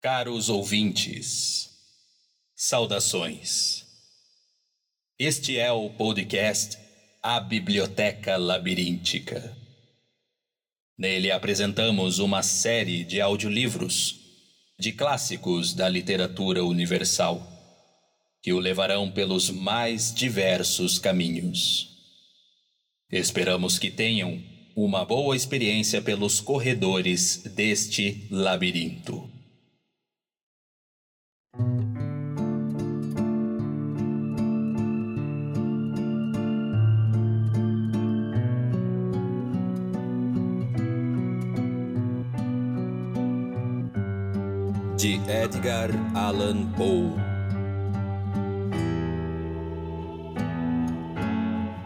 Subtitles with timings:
[0.00, 1.70] Caros ouvintes,
[2.54, 3.84] saudações.
[5.18, 6.78] Este é o podcast
[7.20, 9.56] A Biblioteca Labiríntica.
[10.96, 14.20] Nele apresentamos uma série de audiolivros
[14.78, 17.44] de clássicos da literatura universal
[18.40, 21.88] que o levarão pelos mais diversos caminhos.
[23.10, 24.40] Esperamos que tenham
[24.76, 29.37] uma boa experiência pelos corredores deste labirinto.
[45.28, 47.12] Edgar Allan Poe.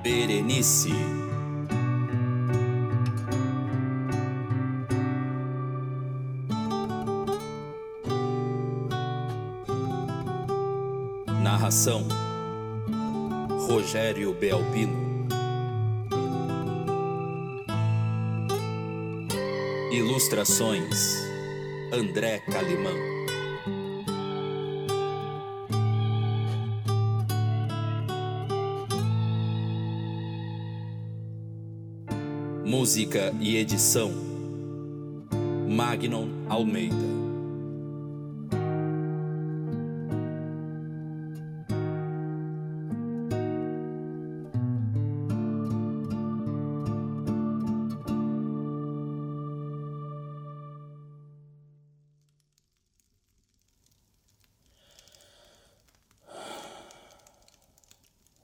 [0.00, 0.92] Berenice.
[11.42, 12.06] Narração:
[13.66, 15.26] Rogério Belpino.
[19.90, 21.16] Ilustrações:
[21.92, 23.11] André Calimã.
[32.82, 34.10] Música e edição:
[35.68, 36.96] Magnon Almeida.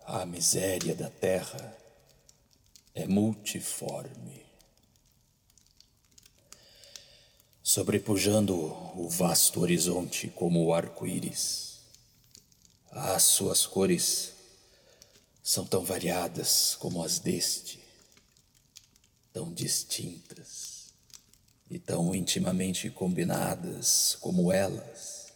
[0.07, 1.88] A miséria da terra
[3.09, 4.45] multiforme.
[7.63, 11.79] Sobrepujando o vasto horizonte como o arco-íris,
[12.91, 14.33] as suas cores
[15.43, 17.81] são tão variadas como as deste,
[19.33, 20.93] tão distintas
[21.71, 25.33] e tão intimamente combinadas como elas,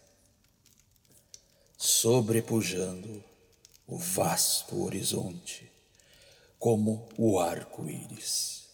[1.79, 3.25] sobrepujando
[3.87, 5.72] o vasto horizonte,
[6.63, 8.69] como o arco-íris.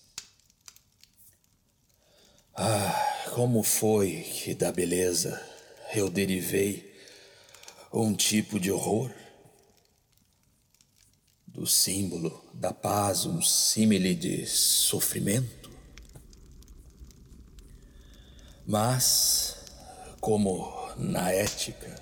[2.54, 5.42] Ah, como foi que da beleza
[5.94, 6.94] eu derivei
[7.90, 9.10] um tipo de horror?
[11.46, 15.70] Do símbolo da paz, um símile de sofrimento?
[18.66, 19.56] Mas,
[20.20, 21.98] como na ética,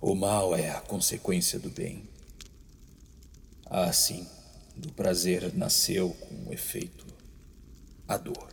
[0.00, 2.08] o mal é a consequência do bem.
[3.70, 4.26] Assim,
[4.76, 7.06] do prazer nasceu com o efeito
[8.08, 8.50] a dor.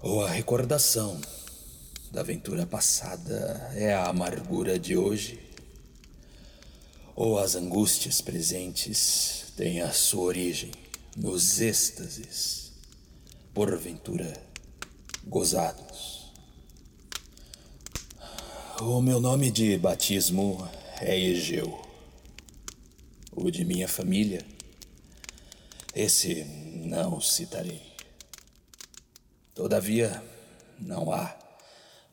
[0.00, 1.20] Ou a recordação
[2.10, 5.38] da aventura passada é a amargura de hoje,
[7.14, 10.72] ou as angústias presentes têm a sua origem
[11.16, 12.72] nos êxtases,
[13.52, 14.32] porventura
[15.26, 16.32] gozados.
[18.80, 20.66] O meu nome de batismo
[21.00, 21.83] é Egeu.
[23.36, 24.44] O de minha família,
[25.94, 26.44] esse
[26.86, 27.82] não citarei.
[29.54, 30.22] Todavia,
[30.78, 31.36] não há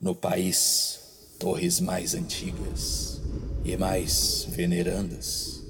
[0.00, 3.20] no país torres mais antigas
[3.64, 5.62] e mais venerandas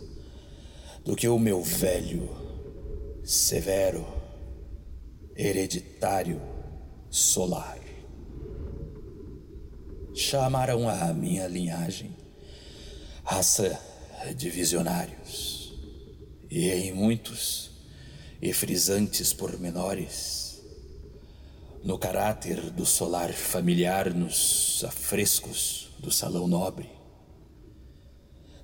[1.05, 2.29] do que o meu velho,
[3.25, 4.07] severo,
[5.37, 6.41] hereditário
[7.11, 7.83] solar
[10.15, 12.15] chamaram a minha linhagem
[13.25, 13.79] raça
[14.37, 15.75] de visionários,
[16.51, 17.71] e em muitos
[18.41, 20.63] e frisantes pormenores,
[21.83, 26.89] no caráter do solar familiar nos afrescos do salão nobre,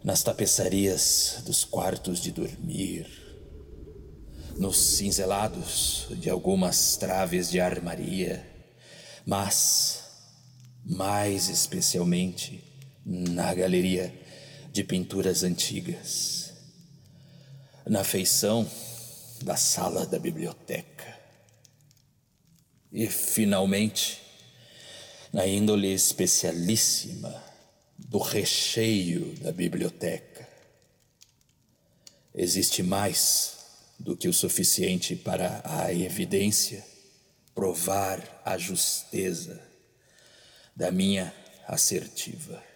[0.05, 3.07] nas tapeçarias dos quartos de dormir,
[4.57, 8.45] nos cinzelados de algumas traves de armaria,
[9.27, 10.05] mas
[10.85, 12.65] mais especialmente
[13.05, 14.13] na galeria
[14.79, 16.53] de pinturas antigas,
[17.85, 18.65] na feição
[19.43, 21.19] da sala da biblioteca
[22.93, 24.23] e, finalmente,
[25.33, 27.43] na índole especialíssima
[27.99, 30.49] do recheio da biblioteca.
[32.33, 33.57] Existe mais
[33.99, 36.87] do que o suficiente para a evidência
[37.53, 39.61] provar a justeza
[40.77, 41.35] da minha
[41.67, 42.68] assertiva.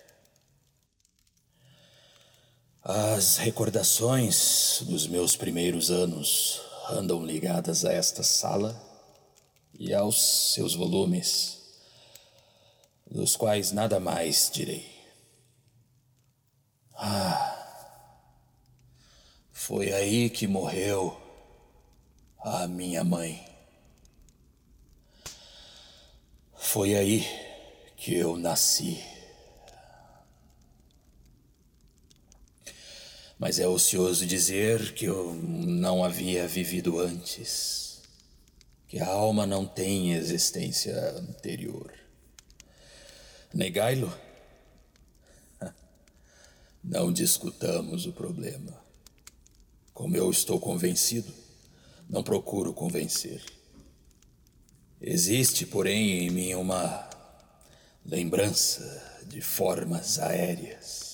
[2.84, 8.76] As recordações dos meus primeiros anos andam ligadas a esta sala
[9.78, 11.58] e aos seus volumes,
[13.08, 14.90] dos quais nada mais direi.
[16.94, 17.56] Ah,
[19.52, 21.16] foi aí que morreu
[22.40, 23.48] a minha mãe.
[26.56, 27.24] Foi aí
[27.96, 29.21] que eu nasci.
[33.42, 38.00] Mas é ocioso dizer que eu não havia vivido antes,
[38.86, 41.92] que a alma não tem existência anterior.
[43.52, 44.16] Negai-lo?
[46.84, 48.80] Não discutamos o problema.
[49.92, 51.32] Como eu estou convencido,
[52.08, 53.42] não procuro convencer.
[55.00, 57.10] Existe, porém, em mim uma
[58.06, 61.11] lembrança de formas aéreas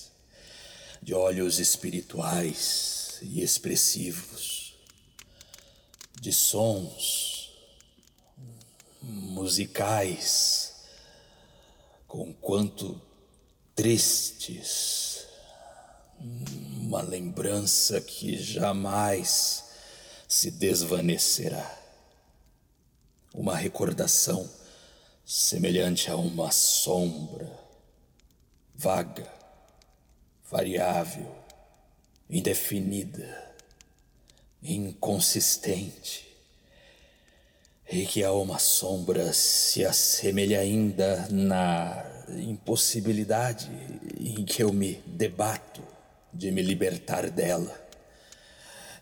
[1.01, 4.75] de olhos espirituais e expressivos,
[6.19, 7.53] de sons
[9.01, 10.73] musicais,
[12.07, 12.99] com quanto
[13.75, 15.25] tristes,
[16.19, 19.63] uma lembrança que jamais
[20.27, 21.77] se desvanecerá,
[23.33, 24.49] uma recordação
[25.25, 27.49] semelhante a uma sombra
[28.75, 29.38] vaga
[30.49, 31.35] variável,
[32.29, 33.53] indefinida,
[34.61, 36.27] inconsistente,
[37.91, 43.69] e que a uma sombra se assemelha ainda na impossibilidade
[44.19, 45.81] em que eu me debato
[46.31, 47.75] de me libertar dela,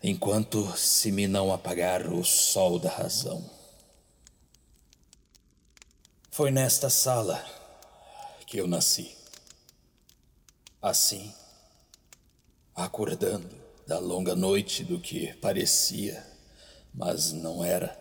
[0.02, 3.58] enquanto se me não apagar o sol da razão.
[6.30, 7.44] Foi nesta sala
[8.46, 9.17] que eu nasci.
[10.80, 11.34] Assim,
[12.72, 13.50] acordando
[13.84, 16.24] da longa noite do que parecia,
[16.94, 17.98] mas não era,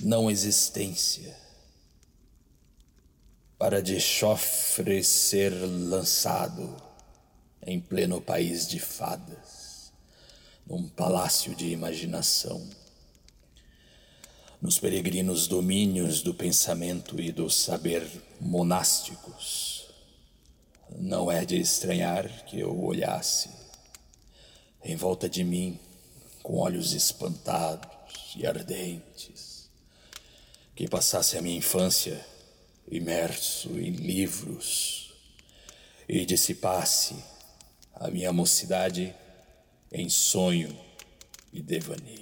[0.00, 1.34] não existência,
[3.56, 6.76] para de chofre ser lançado
[7.66, 9.90] em pleno país de fadas,
[10.66, 12.68] num palácio de imaginação,
[14.60, 18.06] nos peregrinos domínios do pensamento e do saber
[18.38, 19.79] monásticos
[20.98, 23.50] não é de estranhar que eu olhasse
[24.84, 25.78] em volta de mim
[26.42, 29.68] com olhos espantados e ardentes,
[30.74, 32.24] que passasse a minha infância
[32.90, 35.12] imerso em livros
[36.08, 37.14] e dissipasse
[37.94, 39.14] a minha mocidade
[39.92, 40.76] em sonho
[41.52, 42.20] e devaneio.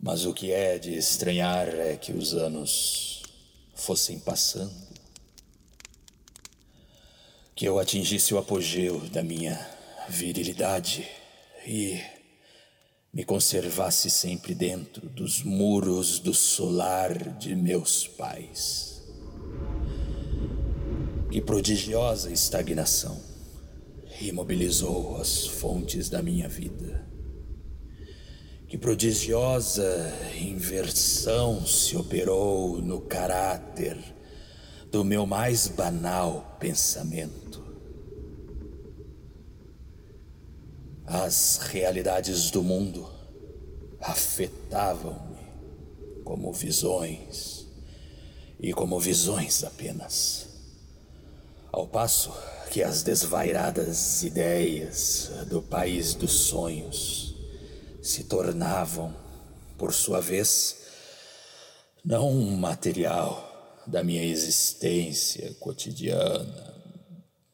[0.00, 3.22] Mas o que é de estranhar é que os anos
[3.74, 4.89] fossem passando
[7.60, 9.60] que eu atingisse o apogeu da minha
[10.08, 11.06] virilidade
[11.66, 12.00] e
[13.12, 19.02] me conservasse sempre dentro dos muros do solar de meus pais.
[21.30, 23.22] Que prodigiosa estagnação
[24.22, 27.06] imobilizou as fontes da minha vida.
[28.68, 33.98] Que prodigiosa inversão se operou no caráter
[34.90, 37.62] do meu mais banal pensamento.
[41.06, 43.08] As realidades do mundo
[44.00, 45.38] afetavam-me
[46.24, 47.66] como visões
[48.58, 50.48] e como visões apenas.
[51.72, 52.32] Ao passo
[52.70, 57.34] que as desvairadas ideias do país dos sonhos
[58.02, 59.14] se tornavam,
[59.76, 60.76] por sua vez,
[62.04, 63.49] não um material
[63.86, 66.74] da minha existência cotidiana,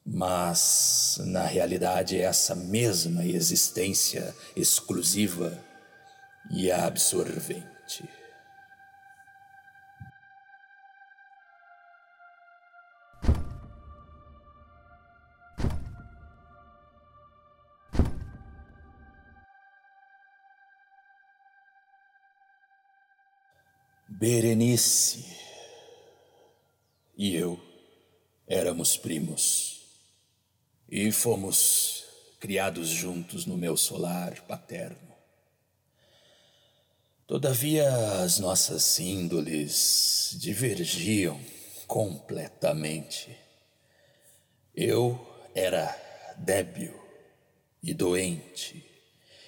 [0.05, 5.59] mas, na realidade, essa mesma existência exclusiva
[6.51, 8.09] e absorvente.
[24.09, 25.36] Berenice
[27.17, 27.61] e eu
[28.47, 29.81] éramos primos.
[30.89, 32.05] E fomos
[32.39, 35.07] criados juntos no meu solar paterno.
[37.27, 37.91] Todavia,
[38.23, 41.41] as nossas índoles divergiam
[41.89, 43.37] completamente.
[44.73, 45.19] Eu
[45.55, 45.93] era
[46.37, 46.95] débil
[47.83, 48.85] e doente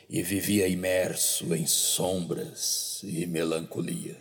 [0.08, 4.18] e vivia imerso em sombras e melancolia.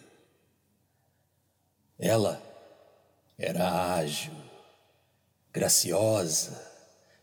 [1.98, 2.47] Ela
[3.38, 4.34] era ágil,
[5.53, 6.65] graciosa,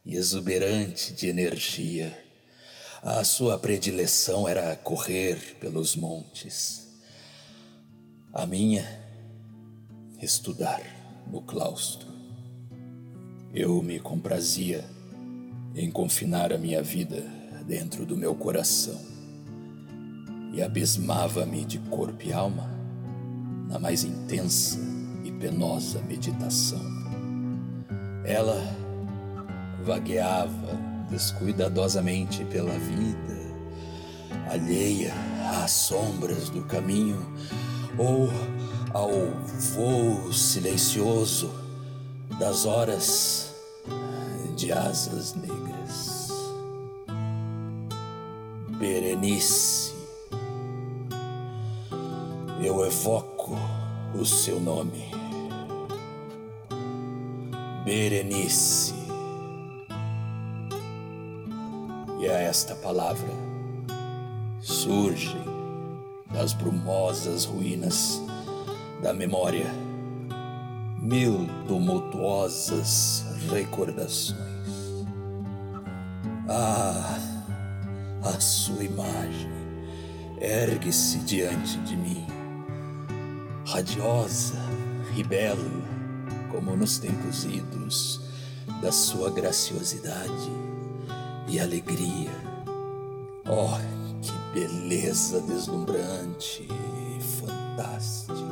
[0.05, 2.17] e exuberante de energia.
[3.03, 6.89] A sua predileção era correr pelos montes.
[8.33, 8.85] A minha,
[10.21, 10.83] estudar
[11.27, 12.09] no claustro.
[13.53, 14.85] Eu me comprazia
[15.75, 17.23] em confinar a minha vida
[17.67, 19.01] dentro do meu coração
[20.53, 22.71] e abismava-me de corpo e alma
[23.69, 24.94] na mais intensa
[25.45, 26.81] penosa meditação.
[28.25, 28.59] Ela
[29.85, 33.53] vagueava descuidadosamente pela vida,
[34.51, 35.13] alheia
[35.63, 37.21] às sombras do caminho
[37.99, 38.31] ou
[38.95, 39.11] ao
[39.75, 41.51] voo silencioso
[42.39, 43.55] das horas
[44.57, 46.31] de asas negras.
[48.79, 49.93] Berenice,
[52.63, 53.59] eu evoco
[54.19, 55.24] o seu nome.
[57.85, 58.95] Berenice.
[62.19, 63.29] E a esta palavra
[64.61, 65.45] surgem
[66.33, 68.23] das brumosas ruínas
[69.03, 69.71] da memória
[70.99, 74.39] mil tumultuosas recordações.
[76.49, 77.19] Ah,
[78.23, 79.53] a sua imagem
[80.41, 82.27] ergue-se diante de mim,
[83.67, 84.57] radiosa
[85.15, 85.84] e bela,
[86.55, 88.21] como nos tempos idos
[88.81, 90.51] da sua graciosidade
[91.49, 92.31] e alegria.
[93.45, 93.77] Oh,
[94.23, 98.45] que beleza deslumbrante e fantástica!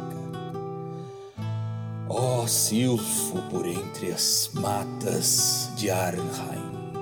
[2.09, 6.93] Oh, silfo por entre as matas de Arnheim,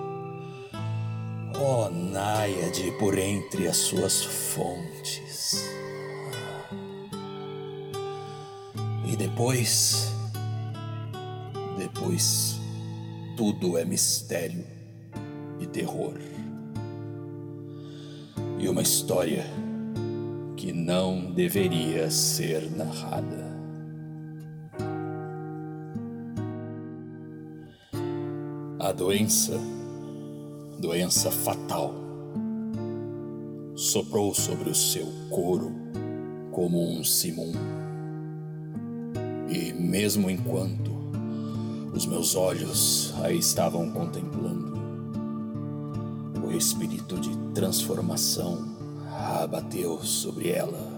[1.59, 5.65] oh, náiade por entre as suas fontes.
[9.05, 10.10] E depois,
[12.11, 12.61] depois,
[13.37, 14.65] tudo é mistério
[15.61, 16.15] e terror.
[18.59, 19.45] E uma história
[20.57, 23.49] que não deveria ser narrada.
[28.81, 29.59] A doença,
[30.81, 31.95] doença fatal,
[33.77, 35.73] soprou sobre o seu couro
[36.51, 37.53] como um simum.
[39.49, 40.90] E mesmo enquanto
[41.93, 44.79] os meus olhos a estavam contemplando,
[46.45, 48.65] o espírito de transformação
[49.43, 50.89] abateu sobre ela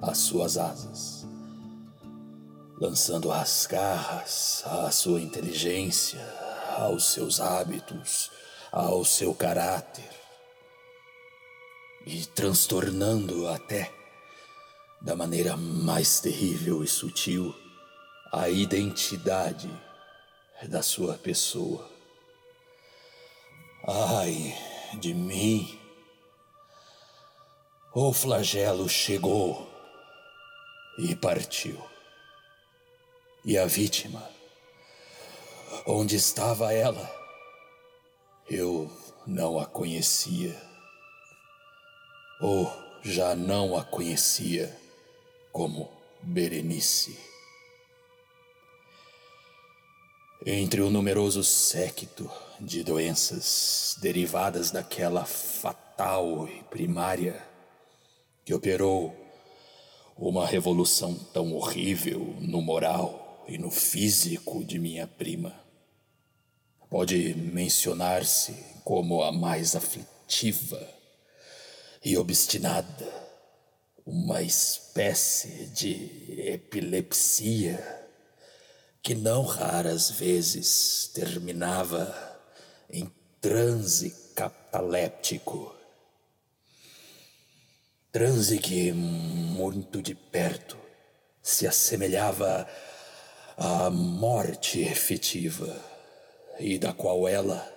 [0.00, 1.26] as suas asas,
[2.80, 6.20] lançando as garras à sua inteligência
[6.76, 8.30] aos seus hábitos,
[8.70, 10.10] ao seu caráter
[12.06, 13.92] e transtornando até,
[15.00, 17.54] da maneira mais terrível e sutil,
[18.32, 19.70] a identidade
[20.68, 21.88] da sua pessoa.
[23.86, 24.54] Ai
[25.00, 25.78] de mim!
[27.94, 29.68] O flagelo chegou
[30.98, 31.78] e partiu.
[33.44, 34.32] E a vítima
[35.86, 37.10] Onde estava ela?
[38.48, 38.88] Eu
[39.26, 40.54] não a conhecia.
[42.40, 42.70] Ou
[43.02, 44.78] já não a conhecia
[45.50, 45.90] como
[46.22, 47.18] Berenice.
[50.44, 57.40] Entre o numeroso séquito de doenças derivadas daquela fatal e primária
[58.44, 59.14] que operou
[60.16, 65.54] uma revolução tão horrível no moral e no físico de minha prima
[66.90, 70.86] pode mencionar-se como a mais aflitiva
[72.04, 73.08] e obstinada,
[74.04, 78.01] uma espécie de epilepsia
[79.02, 82.14] que não raras vezes terminava
[82.88, 85.74] em transe cataléptico.
[88.12, 90.78] Transe que muito de perto
[91.42, 92.68] se assemelhava
[93.56, 95.74] à morte efetiva
[96.60, 97.68] e da qual ela,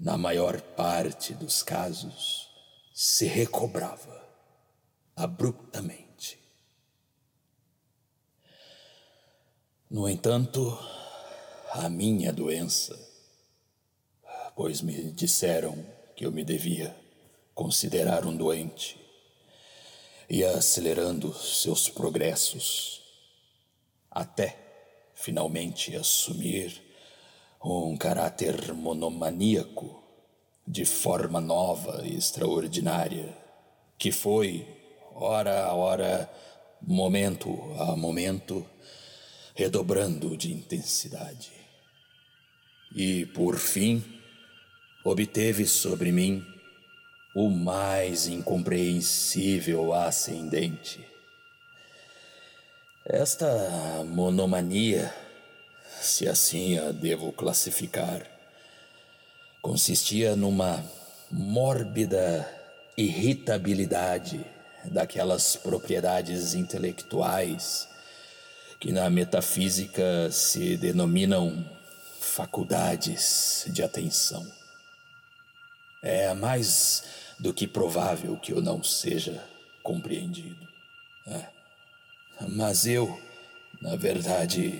[0.00, 2.48] na maior parte dos casos,
[2.94, 4.24] se recobrava
[5.14, 6.03] abruptamente.
[9.90, 10.78] No entanto,
[11.72, 12.98] a minha doença,
[14.56, 15.76] pois me disseram
[16.16, 16.96] que eu me devia
[17.54, 18.98] considerar um doente,
[20.28, 23.02] ia acelerando seus progressos,
[24.10, 24.56] até
[25.14, 26.82] finalmente assumir
[27.62, 30.02] um caráter monomaníaco,
[30.66, 33.36] de forma nova e extraordinária,
[33.98, 34.66] que foi,
[35.14, 36.30] hora a hora,
[36.80, 38.66] momento a momento,
[39.54, 41.52] redobrando de intensidade.
[42.94, 44.02] E, por fim,
[45.04, 46.44] obteve sobre mim
[47.34, 51.04] o mais incompreensível ascendente.
[53.04, 55.14] Esta monomania,
[56.00, 58.26] se assim a devo classificar,
[59.60, 60.84] consistia numa
[61.30, 62.48] mórbida
[62.96, 64.44] irritabilidade
[64.84, 67.88] daquelas propriedades intelectuais
[68.84, 71.64] que na metafísica se denominam
[72.20, 74.46] faculdades de atenção.
[76.02, 77.02] É mais
[77.40, 79.42] do que provável que eu não seja
[79.82, 80.68] compreendido.
[81.26, 81.46] É.
[82.46, 83.18] Mas eu,
[83.80, 84.78] na verdade,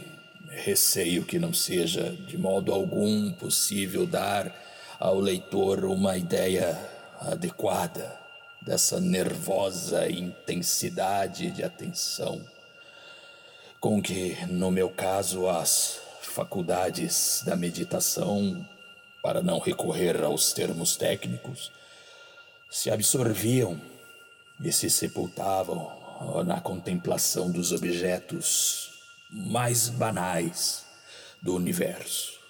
[0.51, 4.55] receio que não seja de modo algum possível dar
[5.01, 6.79] ao leitor uma ideia
[7.19, 8.21] adequada
[8.61, 12.53] dessa nervosa intensidade de atenção
[13.85, 18.67] com que, no meu caso, as faculdades da meditação,
[19.23, 21.71] para não recorrer aos termos técnicos,
[22.71, 23.79] se absorviam
[24.59, 25.93] e se sepultavam
[26.47, 28.91] na contemplação dos objetos
[29.31, 30.87] mais banais
[31.43, 32.41] do universo.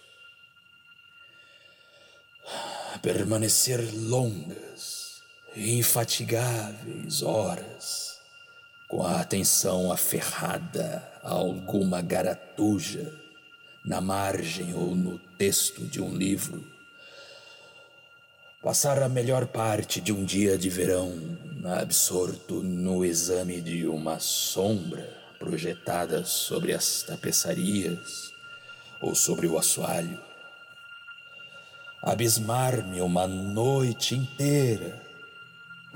[3.02, 5.20] Permanecer longas
[5.56, 8.13] infatigáveis horas
[8.94, 13.12] com a atenção aferrada a alguma garatuja
[13.84, 16.64] na margem ou no texto de um livro.
[18.62, 21.12] Passar a melhor parte de um dia de verão
[21.64, 28.30] absorto no exame de uma sombra projetada sobre as tapeçarias
[29.02, 30.22] ou sobre o assoalho.
[32.00, 35.02] Abismar-me uma noite inteira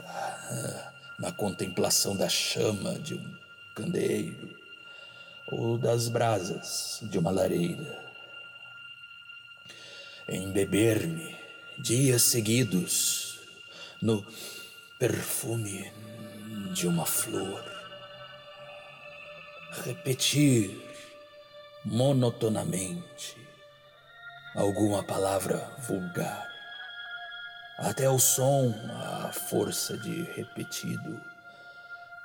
[0.01, 3.39] ah, na contemplação da chama de um
[3.75, 4.57] candeeiro
[5.51, 8.07] ou das brasas de uma lareira.
[10.29, 11.35] Embeber-me
[11.79, 13.41] dias seguidos
[14.01, 14.25] no
[14.99, 15.91] perfume
[16.73, 17.65] de uma flor.
[19.85, 20.79] Repetir
[21.85, 23.37] monotonamente
[24.55, 26.47] alguma palavra vulgar,
[27.79, 31.21] até o som, a força de repetido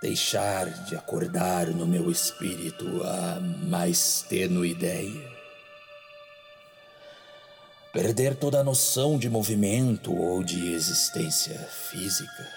[0.01, 5.31] deixar de acordar no meu espírito a mais tênue ideia.
[7.93, 12.49] Perder toda a noção de movimento ou de existência física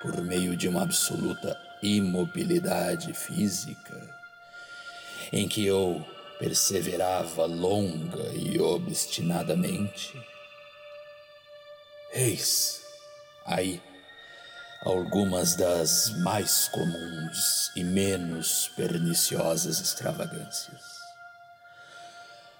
[0.00, 4.00] por meio de uma absoluta imobilidade física
[5.32, 6.02] em que eu
[6.38, 10.31] perseverava longa e obstinadamente.
[12.14, 12.82] Eis
[13.46, 13.80] aí
[14.84, 20.82] algumas das mais comuns e menos perniciosas extravagâncias,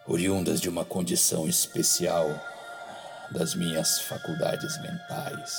[0.06, 2.30] oriundas de uma condição especial
[3.30, 5.52] das minhas faculdades mentais,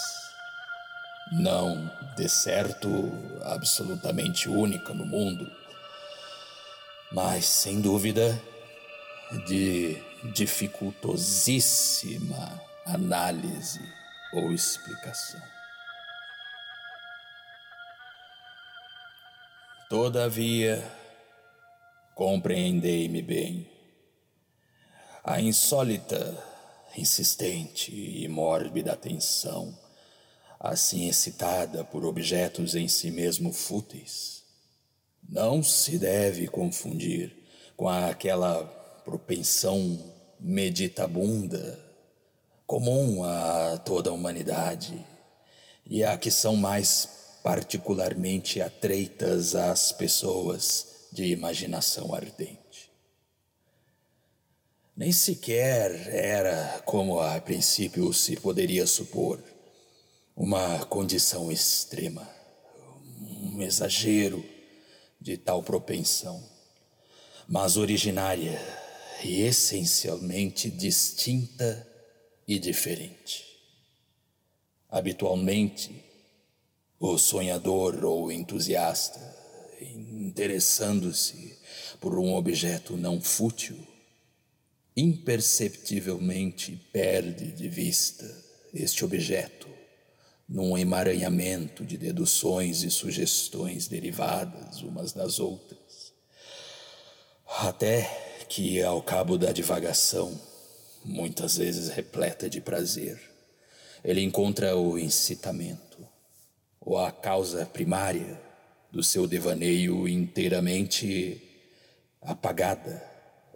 [1.32, 2.90] não de certo
[3.44, 5.48] absolutamente única no mundo,
[7.12, 8.42] mas sem dúvida
[9.46, 10.02] de
[10.34, 13.82] dificultosíssima análise
[14.34, 15.42] ou explicação.
[19.90, 20.84] Todavia,
[22.16, 23.70] compreendei-me bem.
[25.24, 26.38] A insólita,
[26.98, 29.78] insistente e mórbida atenção,
[30.60, 34.44] assim excitada por objetos em si mesmo fúteis,
[35.28, 37.36] não se deve confundir
[37.78, 38.66] com aquela
[39.06, 41.83] propensão meditabunda
[42.66, 45.06] comum a toda a humanidade
[45.86, 52.92] e a que são mais particularmente atreitas às pessoas de imaginação ardente.
[54.96, 59.44] Nem sequer era, como a princípio se poderia supor,
[60.36, 62.28] uma condição extrema,
[63.20, 64.44] um exagero
[65.20, 66.44] de tal propensão,
[67.48, 68.60] mas originária
[69.24, 71.93] e essencialmente distinta
[72.48, 73.46] e diferente.
[74.90, 76.04] Habitualmente,
[77.00, 79.20] o sonhador ou entusiasta,
[79.82, 81.58] interessando-se
[82.00, 83.78] por um objeto não fútil,
[84.96, 88.26] imperceptivelmente perde de vista
[88.74, 89.68] este objeto
[90.48, 96.14] num emaranhamento de deduções e sugestões derivadas umas das outras,
[97.48, 98.04] até
[98.48, 100.40] que, ao cabo da divagação,
[101.06, 103.20] muitas vezes repleta de prazer,
[104.04, 105.98] ele encontra o incitamento
[106.80, 108.40] ou a causa primária
[108.92, 111.42] do seu devaneio inteiramente
[112.22, 113.04] apagada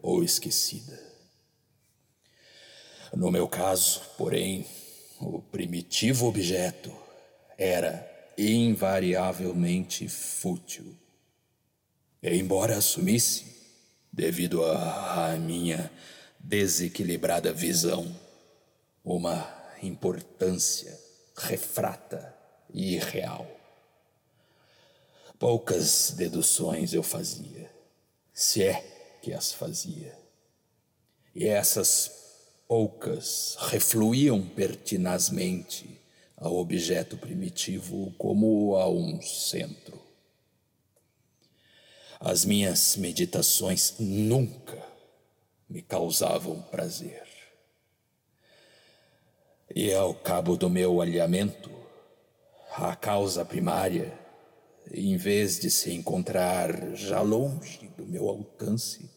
[0.01, 0.99] ou esquecida.
[3.13, 4.65] No meu caso, porém,
[5.19, 6.93] o primitivo objeto
[7.57, 8.07] era
[8.37, 10.95] invariavelmente fútil,
[12.21, 13.45] Embora assumisse,
[14.11, 15.91] devido à minha
[16.47, 18.15] desequilibrada visão,
[19.03, 20.97] uma importância
[21.35, 22.33] refrata
[22.73, 23.45] e irreal.
[25.37, 27.69] Poucas deduções eu fazia,
[28.33, 30.17] se é que as fazia.
[31.35, 32.11] E essas
[32.65, 35.99] poucas refluíam pertinazmente
[36.37, 40.01] ao objeto primitivo como a um centro.
[42.21, 44.86] As minhas meditações nunca
[45.69, 47.23] me causavam prazer.
[49.75, 51.69] E ao cabo do meu alinhamento,
[52.71, 54.17] a causa primária,
[54.91, 59.09] em vez de se encontrar já longe do meu alcance,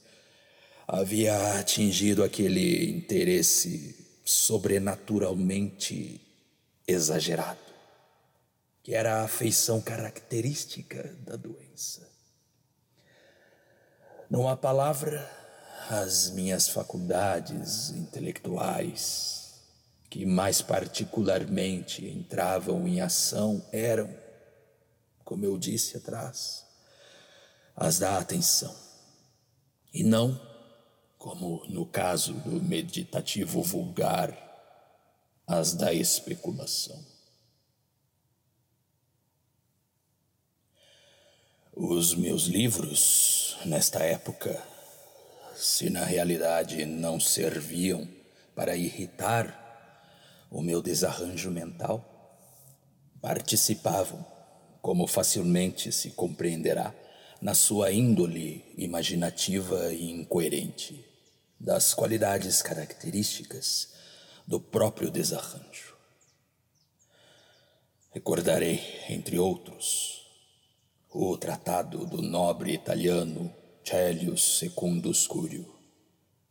[0.89, 6.21] havia atingido aquele interesse sobrenaturalmente
[6.87, 7.61] exagerado,
[8.83, 12.11] que era a afeição característica da doença.
[14.29, 15.40] Numa palavra,
[15.89, 19.55] as minhas faculdades intelectuais,
[20.09, 24.13] que mais particularmente entravam em ação, eram,
[25.25, 26.67] como eu disse atrás,
[27.75, 28.75] as da atenção,
[29.93, 30.39] e não,
[31.17, 34.37] como no caso do meditativo vulgar,
[35.47, 37.05] as da especulação.
[41.73, 44.63] Os meus livros, nesta época,
[45.61, 48.09] se na realidade não serviam
[48.55, 49.59] para irritar
[50.51, 52.07] o meu desarranjo mental,
[53.21, 54.25] participavam,
[54.81, 56.95] como facilmente se compreenderá,
[57.43, 61.05] na sua índole imaginativa e incoerente,
[61.59, 63.93] das qualidades características
[64.47, 65.95] do próprio desarranjo.
[68.11, 70.27] Recordarei, entre outros,
[71.11, 75.67] o tratado do nobre italiano Celio Secundus Curio,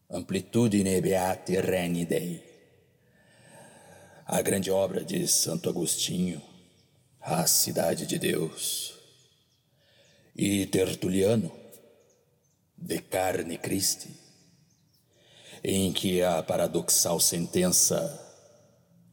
[0.10, 2.44] Amplitudine Beati Reni Dei,
[4.26, 6.42] a grande obra de Santo Agostinho,
[7.22, 8.94] A Cidade de Deus,
[10.36, 11.52] e Tertuliano,
[12.78, 14.10] De Carne Christi,
[15.64, 18.26] em que a paradoxal sentença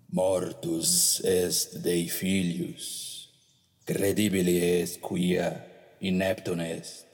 [0.08, 3.16] Mortus est Dei Filius
[3.86, 5.64] Credibile est quia
[6.00, 7.05] ineptum est,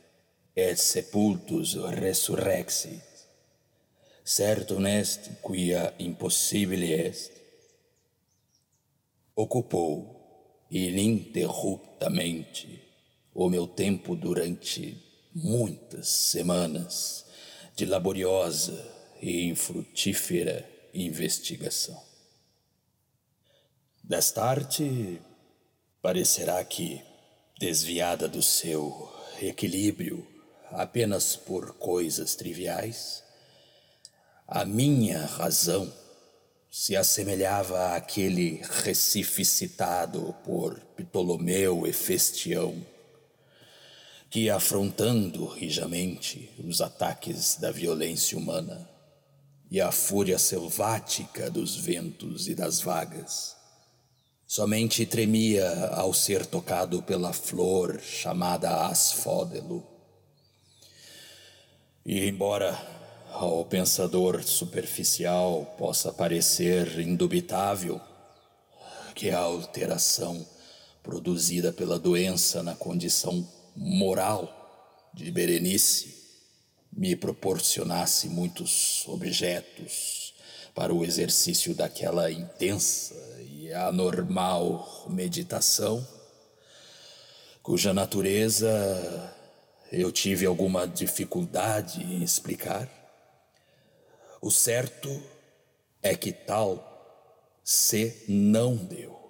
[0.55, 3.01] et sepultus resurrexit.
[4.25, 7.33] Certum est quia impossibile est.
[9.35, 10.21] Ocupou
[10.71, 12.81] ininterruptamente
[13.35, 15.03] o meu tempo durante
[15.35, 17.25] muitas semanas
[17.75, 18.79] de laboriosa
[19.21, 22.01] e infrutífera investigação.
[24.05, 25.19] Desta arte
[26.03, 27.01] Parecerá que,
[27.61, 29.09] desviada do seu
[29.41, 30.27] equilíbrio
[30.73, 33.23] apenas por coisas triviais,
[34.47, 35.93] a minha razão
[36.71, 42.85] se assemelhava àquele Recife citado por Ptolomeu Hefestião,
[44.31, 48.89] que, afrontando rijamente os ataques da violência humana
[49.71, 53.57] e a fúria selvática dos ventos e das vagas,
[54.55, 59.83] Somente tremia ao ser tocado pela flor chamada asfódelo.
[62.05, 62.77] E embora
[63.31, 68.01] ao pensador superficial possa parecer indubitável
[69.15, 70.45] que a alteração
[71.01, 76.23] produzida pela doença na condição moral de Berenice
[76.93, 80.35] me proporcionasse muitos objetos
[80.75, 86.07] para o exercício daquela intensa e anormal meditação,
[87.62, 89.38] cuja natureza
[89.93, 92.89] eu tive alguma dificuldade em explicar.
[94.41, 95.23] O certo
[96.03, 96.89] é que tal
[97.63, 99.21] se não deu.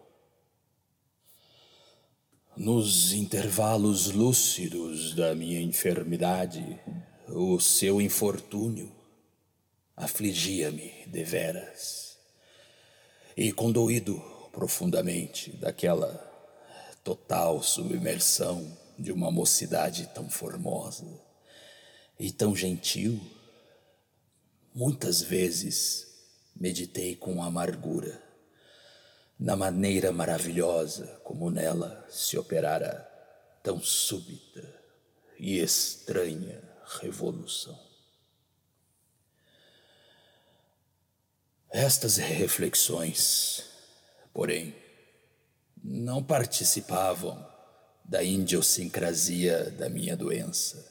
[2.57, 6.81] Nos intervalos lúcidos da minha enfermidade,
[7.29, 8.95] o seu infortúnio
[9.97, 12.19] afligia-me deveras.
[13.37, 14.23] E condoído
[14.53, 16.31] profundamente daquela
[17.03, 21.07] total submersão de uma mocidade tão formosa
[22.19, 23.21] e tão gentil,
[24.75, 26.07] muitas vezes
[26.55, 28.23] meditei com amargura
[29.39, 33.09] na maneira maravilhosa como nela se operara
[33.63, 34.81] tão súbita
[35.39, 36.63] e estranha
[37.01, 37.79] revolução.
[41.71, 43.65] Estas reflexões,
[44.33, 44.77] porém,
[45.83, 47.52] não participavam
[48.13, 50.87] da idiosincrasia da minha doença.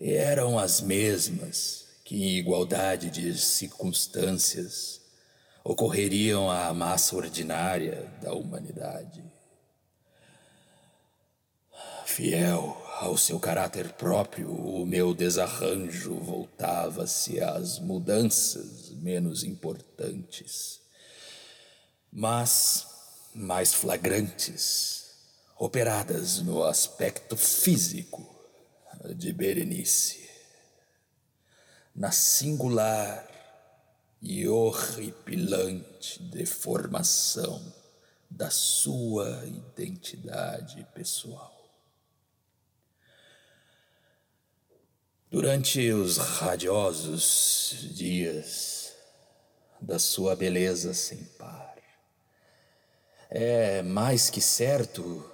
[0.00, 5.00] E eram as mesmas que, em igualdade de circunstâncias,
[5.64, 9.24] ocorreriam à massa ordinária da humanidade.
[12.06, 20.80] Fiel ao seu caráter próprio, o meu desarranjo voltava-se às mudanças menos importantes,
[22.12, 22.86] mas
[23.34, 25.03] mais flagrantes,
[25.56, 28.34] operadas no aspecto físico
[29.16, 30.28] de Berenice,
[31.94, 33.28] na singular
[34.20, 37.72] e horripilante deformação
[38.30, 41.52] da sua identidade pessoal.
[45.30, 48.94] Durante os radiosos dias
[49.80, 51.76] da sua beleza sem par,
[53.28, 55.33] é mais que certo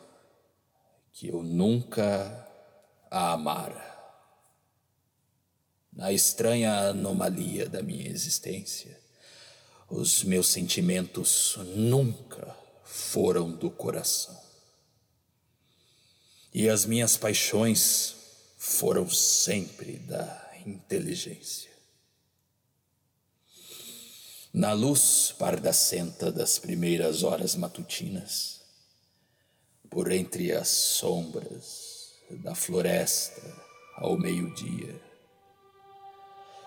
[1.20, 2.48] que eu nunca
[3.10, 3.86] a amara.
[5.92, 8.98] Na estranha anomalia da minha existência,
[9.86, 14.34] os meus sentimentos nunca foram do coração.
[16.54, 18.16] E as minhas paixões
[18.56, 21.70] foram sempre da inteligência.
[24.54, 28.59] Na luz pardacenta das primeiras horas matutinas,
[29.90, 33.42] por entre as sombras da floresta
[33.96, 35.00] ao meio-dia,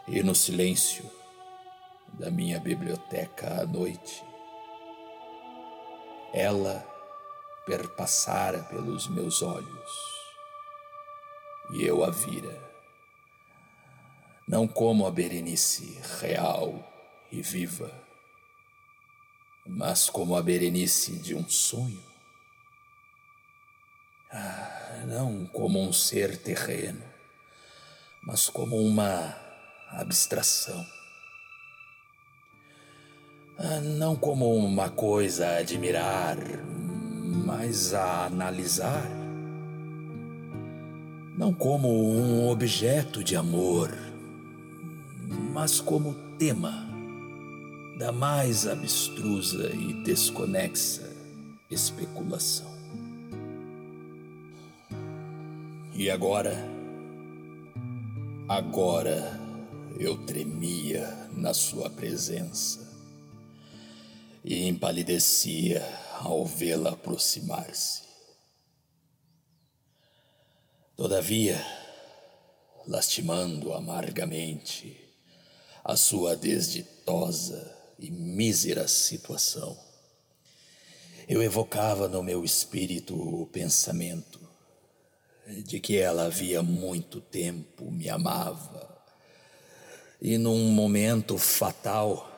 [0.08, 1.10] e no silêncio
[2.20, 4.24] da minha biblioteca à noite,
[6.34, 6.86] ela
[7.66, 10.14] perpassara pelos meus olhos
[11.72, 12.62] e eu a vira.
[14.48, 16.74] Não como a Berenice real
[17.32, 17.92] e viva,
[19.66, 22.13] mas como a Berenice de um sonho.
[24.34, 27.04] Ah, não como um ser terreno,
[28.24, 29.38] mas como uma
[29.92, 30.86] abstração.
[33.58, 36.38] Ah, não como uma coisa a admirar,
[37.46, 39.24] mas a analisar
[41.38, 43.92] não como um objeto de amor,
[45.52, 46.88] mas como tema
[47.98, 51.10] da mais abstrusa e desconexa
[51.72, 52.73] especulação.
[56.04, 56.54] E agora,
[58.50, 59.40] agora
[59.98, 62.86] eu tremia na sua presença
[64.44, 65.82] e empalidecia
[66.20, 68.02] ao vê-la aproximar-se.
[70.98, 71.66] Todavia,
[72.86, 75.00] lastimando amargamente
[75.86, 79.80] a sua desditosa e mísera situação,
[81.30, 84.43] eu evocava no meu espírito o pensamento
[85.62, 88.94] de que ela havia muito tempo me amava
[90.22, 92.30] e num momento fatal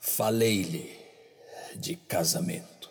[0.00, 0.98] falei-lhe
[1.76, 2.90] de casamento.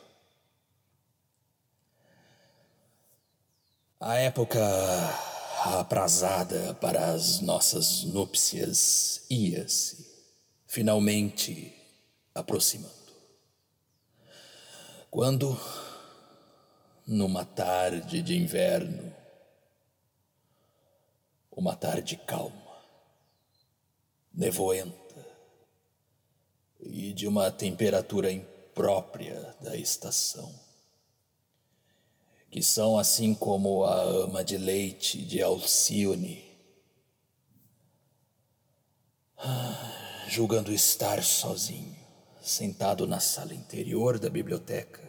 [3.99, 4.61] A época
[5.63, 10.05] aprazada para as nossas núpcias ia-se,
[10.67, 11.73] finalmente
[12.35, 12.93] aproximando.
[15.09, 15.59] Quando,
[17.07, 19.15] numa tarde de inverno,
[21.49, 22.83] uma tarde calma,
[24.33, 25.25] nevoenta
[26.81, 30.53] e de uma temperatura imprópria da estação,
[32.51, 36.45] que são assim como a ama de leite de Alcione,
[40.27, 41.95] julgando estar sozinho,
[42.41, 45.06] sentado na sala interior da biblioteca.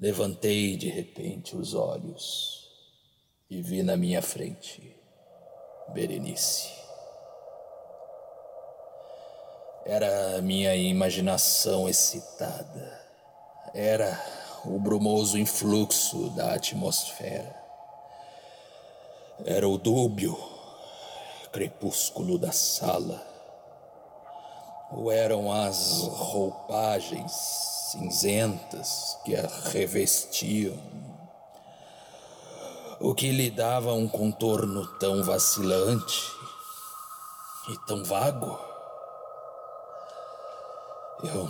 [0.00, 2.70] Levantei de repente os olhos
[3.50, 4.96] e vi na minha frente
[5.92, 6.70] Berenice.
[9.84, 12.98] Era a minha imaginação excitada.
[13.74, 14.18] Era
[14.64, 17.54] o brumoso influxo da atmosfera.
[19.44, 20.34] Era o dúbio
[21.52, 23.22] crepúsculo da sala,
[24.92, 30.76] ou eram as roupagens cinzentas que a revestiam,
[33.00, 36.30] o que lhe dava um contorno tão vacilante
[37.68, 38.58] e tão vago.
[41.22, 41.48] Eu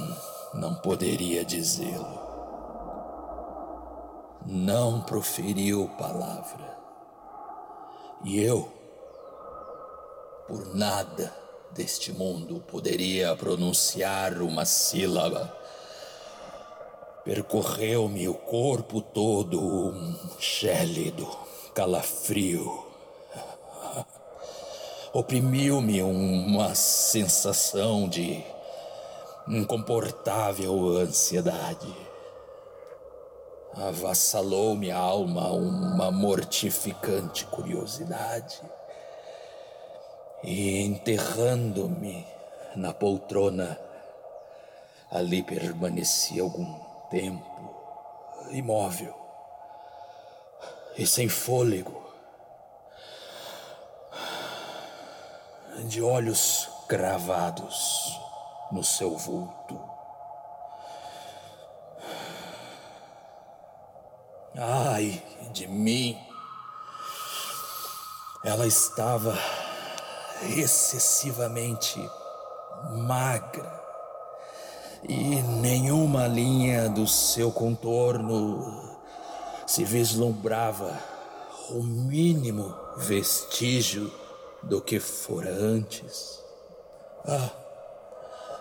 [0.54, 2.30] não poderia dizê-lo
[4.50, 6.76] não proferiu palavra.
[8.24, 8.70] E eu,
[10.46, 11.34] por nada
[11.72, 15.56] deste mundo, poderia pronunciar uma sílaba.
[17.24, 21.28] Percorreu-me o corpo todo um gélido
[21.74, 22.86] calafrio.
[25.12, 28.42] Oprimiu-me uma sensação de
[29.46, 31.94] incomportável ansiedade.
[33.74, 38.62] Avassalou minha alma uma mortificante curiosidade.
[40.42, 42.26] E enterrando-me
[42.74, 43.78] na poltrona,
[45.10, 49.14] ali permaneci algum tempo, imóvel
[50.96, 52.00] e sem fôlego,
[55.86, 58.18] de olhos cravados
[58.70, 59.80] no seu vulto.
[64.56, 66.18] Ai de mim!
[68.44, 69.36] Ela estava
[70.42, 71.98] excessivamente
[73.06, 73.79] magra
[75.08, 78.98] e nenhuma linha do seu contorno
[79.66, 80.98] se vislumbrava
[81.70, 84.12] o mínimo vestígio
[84.62, 86.42] do que fora antes.
[87.24, 87.50] Ah,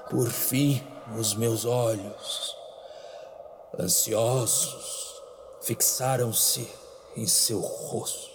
[0.09, 0.81] por fim,
[1.17, 2.55] os meus olhos,
[3.79, 5.21] ansiosos,
[5.61, 6.69] fixaram-se
[7.15, 8.29] em seu rosto.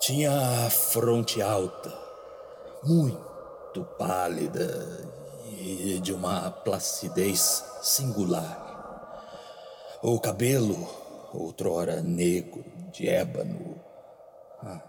[0.00, 2.03] Tinha a fronte alta,
[2.86, 5.08] muito pálida
[5.58, 8.62] e de uma placidez singular.
[10.02, 10.86] O cabelo,
[11.32, 13.80] outrora negro, de ébano,
[14.62, 14.80] ah,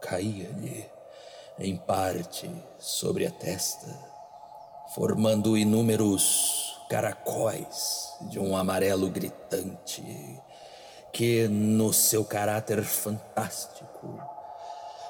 [0.00, 0.90] caía-lhe
[1.58, 3.86] em parte sobre a testa,
[4.94, 10.02] formando inúmeros caracóis de um amarelo gritante
[11.12, 14.20] que, no seu caráter fantástico,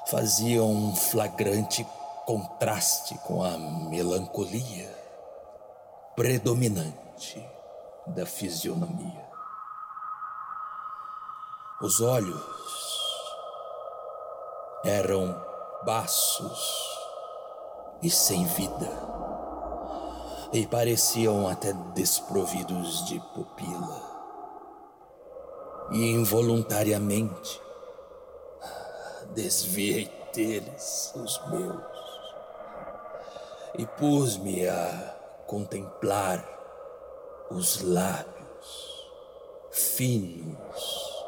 [0.07, 1.85] fazia um flagrante
[2.27, 4.93] contraste com a melancolia
[6.13, 7.41] predominante
[8.05, 9.25] da fisionomia.
[11.81, 12.43] Os olhos
[14.83, 15.41] eram
[15.85, 16.97] baços
[18.01, 18.91] e sem vida,
[20.51, 24.01] e pareciam até desprovidos de pupila.
[25.91, 27.61] E involuntariamente
[29.33, 31.96] desviei deles os meus
[33.75, 36.43] e pus-me a contemplar
[37.49, 39.07] os lábios
[39.71, 41.25] finos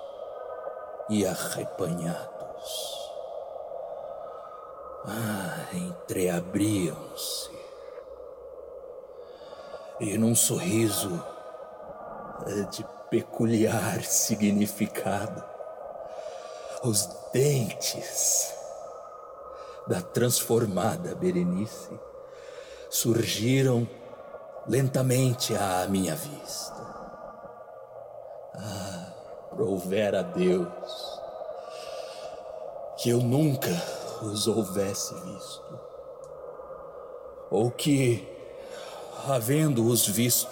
[1.09, 2.99] e arrepanhados.
[5.05, 7.49] Ah, entreabriam-se
[9.99, 11.23] e num sorriso
[12.71, 15.43] de peculiar significado,
[16.83, 18.53] os dentes
[19.87, 21.99] da transformada Berenice
[22.89, 23.87] surgiram
[24.67, 26.73] lentamente à minha vista.
[28.55, 29.13] Ah,
[29.51, 31.19] prover a Deus
[32.97, 33.69] que eu nunca
[34.21, 35.79] os houvesse visto,
[37.49, 38.27] ou que,
[39.27, 40.49] havendo-os visto,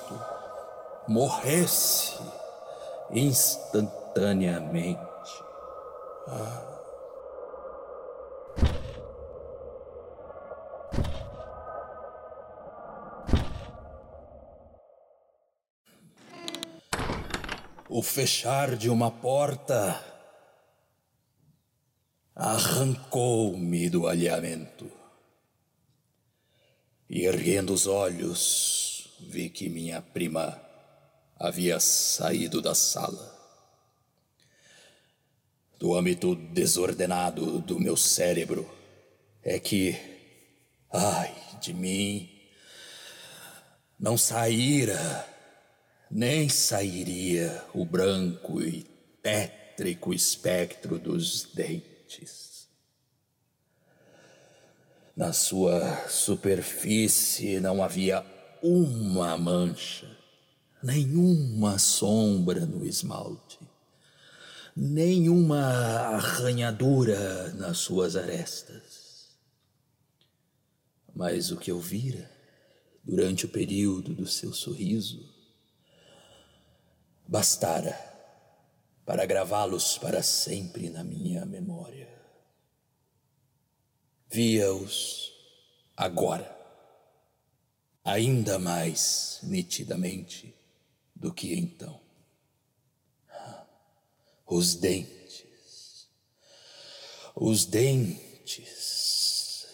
[1.08, 2.18] morresse
[3.12, 5.02] instantaneamente.
[6.28, 6.77] Ah.
[17.98, 20.00] O fechar de uma porta
[22.36, 24.88] arrancou-me do alinhamento.
[27.10, 30.62] E erguendo os olhos, vi que minha prima
[31.40, 33.36] havia saído da sala.
[35.80, 38.70] Do âmbito desordenado do meu cérebro
[39.42, 39.98] é que,
[40.92, 42.30] ai de mim,
[44.00, 45.37] não saíra
[46.10, 48.84] nem sairia o branco e
[49.22, 52.68] tétrico espectro dos dentes.
[55.16, 58.26] Na sua superfície não havia
[58.62, 60.08] uma mancha,
[60.82, 63.60] nenhuma sombra no esmalte,
[64.76, 69.28] nenhuma arranhadura nas suas arestas.
[71.14, 72.30] Mas o que eu vira
[73.04, 75.37] durante o período do seu sorriso
[77.28, 77.94] bastara
[79.06, 82.08] para gravá-los para sempre na minha memória.
[84.30, 85.34] Via-os
[85.96, 86.56] agora,
[88.04, 90.54] ainda mais nitidamente
[91.16, 92.02] do que então.
[94.46, 96.10] Os dentes,
[97.36, 99.68] os dentes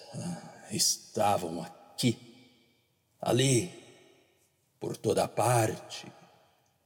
[0.71, 2.33] estavam aqui,
[3.25, 3.71] Ali,
[4.81, 6.11] por toda parte,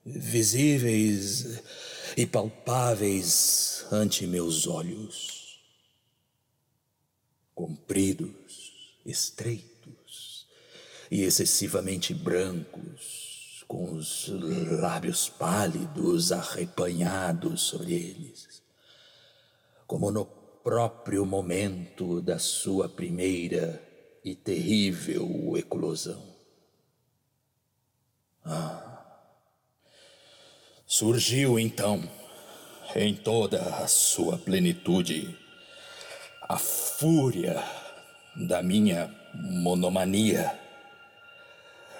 [0.08, 1.62] visíveis
[2.16, 5.60] e palpáveis ante meus olhos,
[7.53, 10.47] compridos, estreitos
[11.12, 14.30] e excessivamente brancos, com os
[14.80, 18.64] lábios pálidos arrepanhados sobre eles,
[19.86, 23.82] como no próprio momento da sua primeira
[24.24, 26.24] e terrível eclosão.
[28.45, 28.87] Ah!
[30.90, 32.02] Surgiu então,
[32.96, 35.38] em toda a sua plenitude,
[36.42, 37.62] a fúria
[38.34, 40.58] da minha monomania.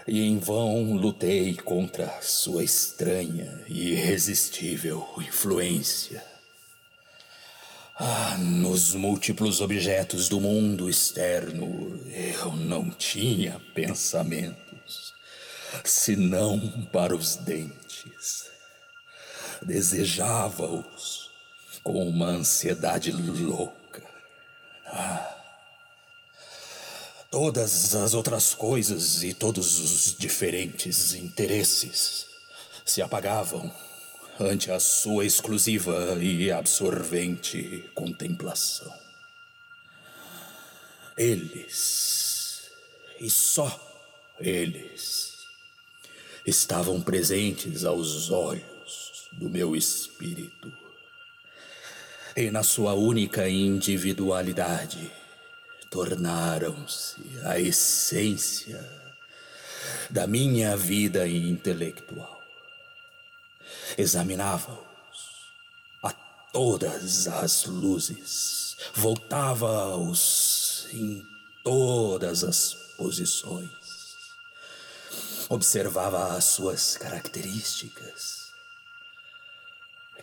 [0.08, 6.24] E em vão lutei contra sua estranha e irresistível influência.
[7.94, 15.14] Ah, nos múltiplos objetos do mundo externo eu não tinha pensamentos,
[15.84, 18.56] senão para os dentes
[19.62, 21.30] desejava-os
[21.84, 24.04] com uma ansiedade louca.
[24.86, 25.36] Ah.
[27.30, 32.26] Todas as outras coisas e todos os diferentes interesses
[32.86, 33.74] se apagavam
[34.40, 38.94] ante a sua exclusiva e absorvente contemplação.
[41.18, 42.70] Eles,
[43.20, 43.68] e só
[44.40, 45.34] eles,
[46.46, 48.77] estavam presentes aos olhos
[49.38, 50.72] do meu espírito.
[52.36, 55.12] E na sua única individualidade,
[55.90, 58.84] tornaram-se a essência
[60.10, 62.42] da minha vida intelectual.
[63.98, 64.78] Examinava-os
[66.04, 66.12] a
[66.52, 71.26] todas as luzes, voltava-os em
[71.64, 73.70] todas as posições,
[75.50, 78.37] observava as suas características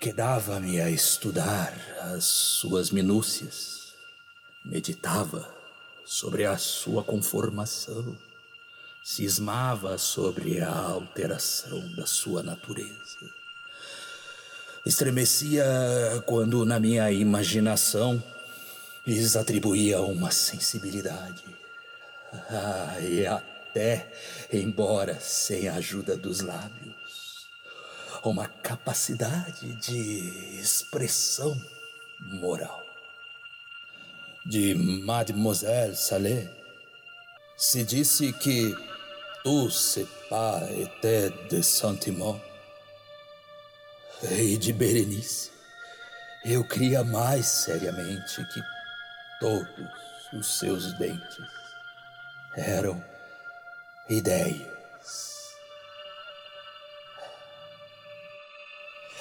[0.01, 1.73] Quedava-me a estudar
[2.15, 3.95] as suas minúcias,
[4.65, 5.49] meditava
[6.05, 8.17] sobre a sua conformação,
[9.03, 13.33] cismava sobre a alteração da sua natureza.
[14.85, 15.65] Estremecia
[16.27, 18.23] quando, na minha imaginação,
[19.07, 21.45] lhes atribuía uma sensibilidade.
[22.51, 24.13] Ah, e até,
[24.53, 27.04] embora sem a ajuda dos lábios,
[28.31, 31.55] uma capacidade de expressão
[32.21, 32.83] moral.
[34.47, 36.51] De Mademoiselle Salé
[37.57, 38.75] se disse que
[39.43, 42.41] tout c'est pas était de sentiment.
[44.23, 45.51] E de Berenice
[46.45, 48.61] eu cria mais seriamente que
[49.41, 49.67] todos
[50.33, 51.47] os seus dentes
[52.55, 53.03] eram
[54.09, 55.44] ideias.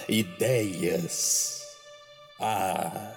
[0.07, 1.61] Ideias.
[2.39, 3.13] Ah,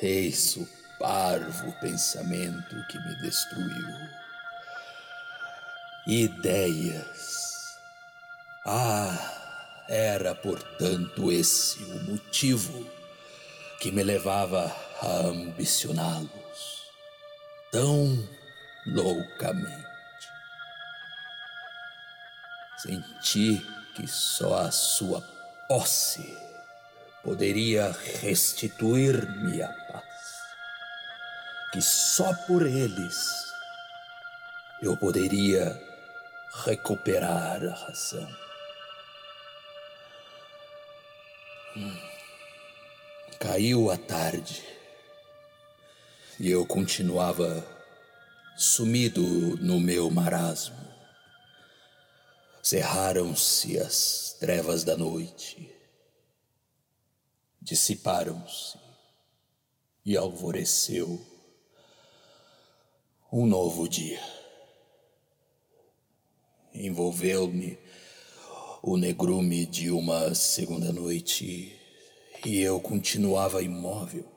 [0.00, 4.08] eis o parvo pensamento que me destruiu.
[6.06, 7.78] Ideias.
[8.66, 12.88] Ah, era portanto esse o motivo
[13.80, 16.82] que me levava a ambicioná-los
[17.72, 18.28] tão
[18.86, 19.82] loucamente.
[22.78, 25.20] Senti que só a sua
[25.72, 26.36] posse
[27.24, 30.04] poderia restituir-me a paz,
[31.72, 33.16] que só por eles
[34.82, 35.82] eu poderia
[36.66, 38.28] recuperar a razão.
[41.74, 41.98] Hum.
[43.40, 44.62] Caiu a tarde
[46.38, 47.66] e eu continuava
[48.58, 49.22] sumido
[49.56, 50.76] no meu marasmo.
[52.62, 55.72] Cerraram-se as trevas da noite,
[57.60, 58.76] dissiparam-se
[60.04, 61.24] e alvoreceu
[63.32, 64.20] um novo dia.
[66.74, 67.78] Envolveu-me
[68.82, 71.78] o negrume de uma segunda noite
[72.44, 74.28] e eu continuava imóvel,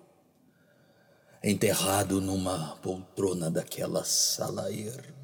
[1.44, 5.16] enterrado numa poltrona daquela sala erma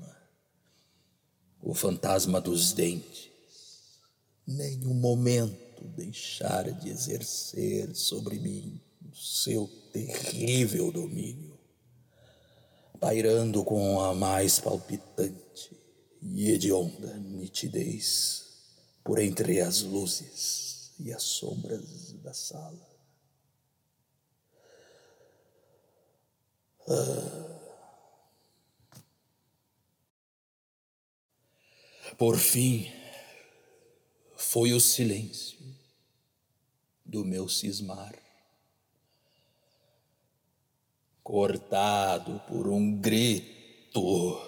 [1.61, 3.30] o fantasma dos dentes,
[4.45, 8.81] nem um momento deixara de exercer sobre mim
[9.11, 11.57] o seu terrível domínio,
[12.99, 15.77] pairando com a mais palpitante
[16.21, 18.45] e hedionda nitidez
[19.03, 22.89] por entre as luzes e as sombras da sala.
[26.87, 27.51] Ah,
[32.17, 32.91] Por fim,
[34.41, 35.57] foi o silêncio
[37.05, 38.13] do meu cismar,
[41.23, 44.41] cortado por um grito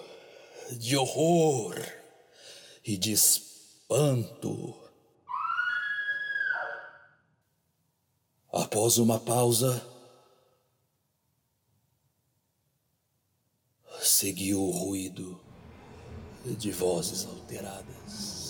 [0.72, 1.80] de horror
[2.84, 4.74] e de espanto.
[8.52, 9.80] Após uma pausa,
[14.02, 15.40] seguiu o ruído
[16.58, 18.43] de vozes alteradas,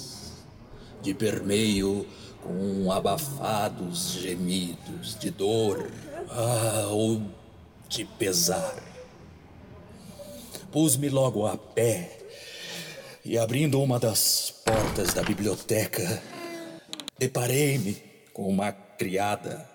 [1.05, 2.07] de permeio
[2.43, 5.91] com abafados gemidos de dor
[6.31, 7.23] ah, ou
[7.91, 8.83] de pesar.
[10.73, 12.19] Pus-me logo a pé
[13.23, 16.23] e, abrindo uma das portas da biblioteca,
[17.19, 18.03] deparei-me
[18.33, 19.69] com uma criada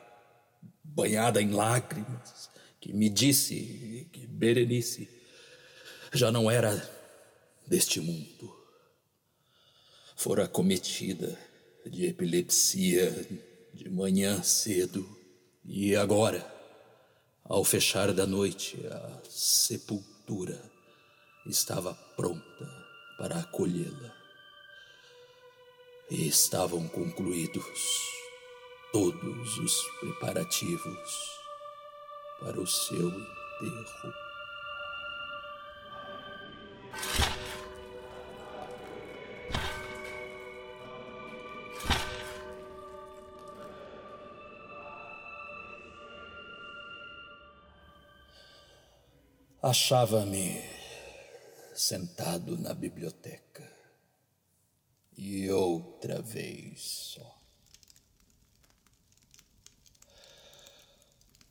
[0.84, 2.50] banhada em lágrimas
[2.82, 5.08] que me disse que Berenice
[6.12, 6.90] já não era
[7.68, 8.59] deste mundo.
[10.20, 11.40] Fora cometida
[11.86, 13.10] de epilepsia
[13.74, 15.08] de manhã cedo
[15.64, 16.46] e agora,
[17.46, 20.62] ao fechar da noite, a sepultura
[21.46, 22.86] estava pronta
[23.18, 24.14] para acolhê-la.
[26.12, 27.80] E estavam concluídos
[28.92, 31.40] todos os preparativos
[32.42, 34.29] para o seu enterro.
[49.70, 50.60] Achava-me
[51.76, 53.72] sentado na biblioteca
[55.16, 56.82] e outra vez
[57.14, 57.40] só.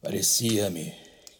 [0.02, 0.92] Parecia-me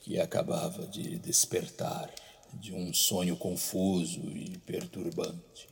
[0.02, 2.14] que acabava de despertar
[2.52, 5.68] de um sonho confuso e perturbante.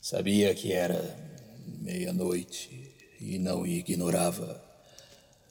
[0.00, 1.02] Sabia que era
[1.80, 4.65] meia-noite e não ignorava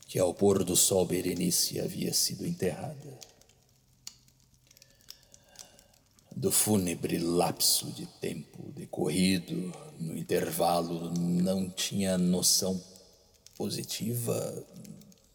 [0.06, 3.20] que ao pôr do sol Berenice havia sido enterrada.
[6.36, 12.82] Do fúnebre lapso de tempo decorrido no intervalo, não tinha noção
[13.56, 14.66] positiva,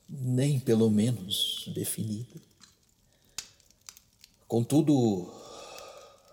[0.09, 2.41] nem pelo menos definida.
[4.47, 5.33] Contudo,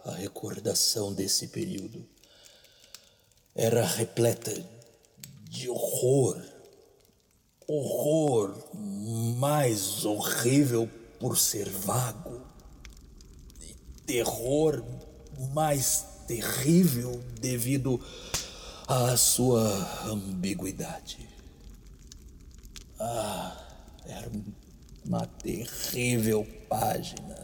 [0.03, 2.05] a recordação desse período
[3.55, 4.53] era repleta
[5.49, 6.56] de horror
[7.67, 8.55] horror
[9.37, 10.89] mais horrível
[11.19, 12.41] por ser vago,
[13.61, 14.83] e terror
[15.53, 17.99] mais terrível devido
[18.87, 21.27] à sua ambiguidade.
[22.99, 23.55] Ah,
[24.05, 24.31] era
[25.05, 27.37] uma terrível página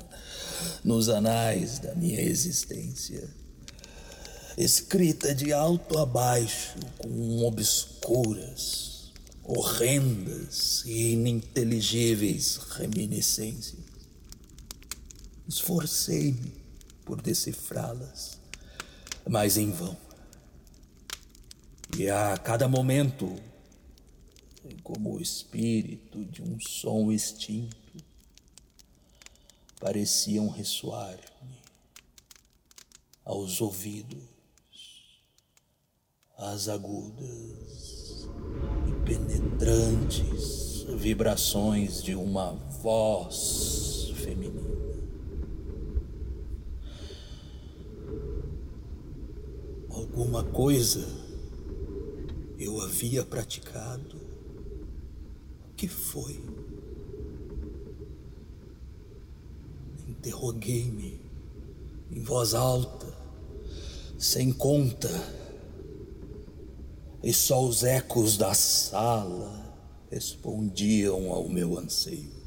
[0.83, 3.29] nos anais da minha existência,
[4.57, 8.92] escrita de alto a baixo com obscuras
[9.43, 13.83] horrendas e ininteligíveis reminiscências.
[15.47, 16.53] Esforcei-me
[17.03, 18.39] por decifrá-las,
[19.27, 19.97] mas em vão.
[21.97, 23.35] E a cada momento,
[24.81, 27.77] como o espírito de um som extinto,
[29.79, 31.57] pareciam ressoar-me
[33.25, 34.23] aos ouvidos
[36.37, 38.27] as agudas
[39.05, 44.61] penetrantes vibrações de uma voz feminina.
[49.89, 51.05] Alguma coisa
[52.57, 54.15] eu havia praticado.
[55.69, 56.41] O que foi?
[60.07, 61.19] Interroguei-me
[62.11, 63.07] em voz alta,
[64.17, 65.09] sem conta
[67.23, 69.63] e só os ecos da sala
[70.11, 72.43] respondiam ao meu anseio.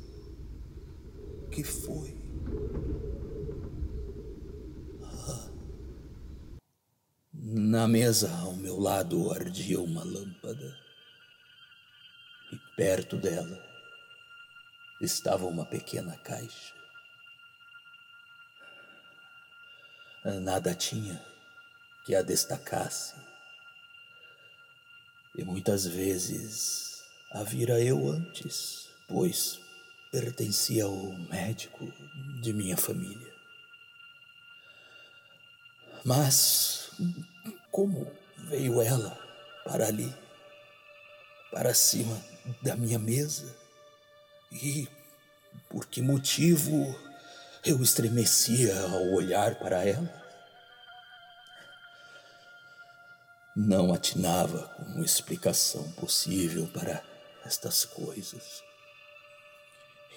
[1.50, 2.14] Que foi?
[5.02, 5.48] Ah.
[7.32, 10.78] Na mesa ao meu lado ardia uma lâmpada
[12.52, 13.64] e perto dela
[15.00, 16.74] estava uma pequena caixa.
[20.42, 21.24] Nada tinha
[22.04, 23.14] que a destacasse
[25.36, 29.60] e muitas vezes a vira eu antes, pois
[30.10, 31.92] pertencia ao médico
[32.40, 33.34] de minha família.
[36.04, 36.90] Mas
[37.70, 39.18] como veio ela
[39.64, 40.14] para ali,
[41.50, 42.18] para cima
[42.62, 43.54] da minha mesa?
[44.50, 44.88] E
[45.68, 46.94] por que motivo
[47.64, 50.25] eu estremecia ao olhar para ela?
[53.56, 57.02] Não atinava com explicação possível para
[57.42, 58.62] estas coisas.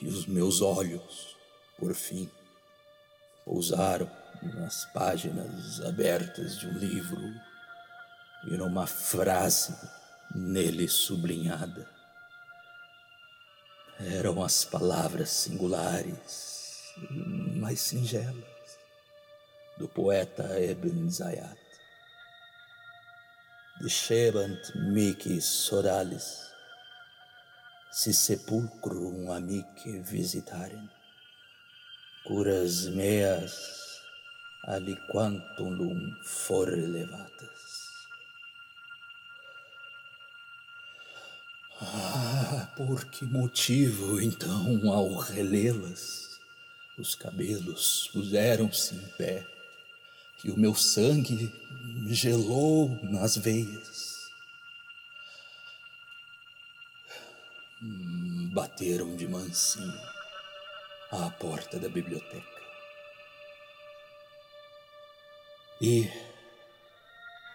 [0.02, 1.38] E os meus olhos,
[1.78, 2.30] por fim,
[3.46, 4.12] pousaram
[4.42, 7.22] nas páginas abertas de um livro
[8.52, 9.74] e numa frase
[10.36, 11.90] nele sublinhada.
[14.00, 16.94] Eram as palavras singulares,
[17.56, 18.80] mas singelas,
[19.78, 21.69] do poeta Ebn Zayat.
[23.80, 26.52] Dicebant mihi soralis,
[27.90, 30.90] si sepulcrum amici visitarem,
[32.28, 33.56] curas meas
[34.68, 37.62] aliquantum lum for elevatas.
[41.80, 46.38] Ah, por que motivo, então, ao relê-las,
[46.98, 49.59] os cabelos puseram-se em pé
[50.44, 51.52] e o meu sangue
[52.08, 54.30] gelou nas veias?
[58.54, 60.02] Bateram de mansinho
[61.12, 62.60] à porta da biblioteca.
[65.82, 66.10] E,